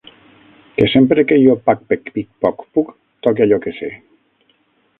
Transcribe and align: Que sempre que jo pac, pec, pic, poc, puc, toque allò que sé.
Que 0.77 0.85
sempre 0.93 1.25
que 1.31 1.37
jo 1.43 1.53
pac, 1.67 1.83
pec, 1.91 2.09
pic, 2.15 2.29
poc, 2.45 2.65
puc, 2.79 2.89
toque 3.27 3.45
allò 3.47 3.61
que 3.67 3.75
sé. 3.83 3.91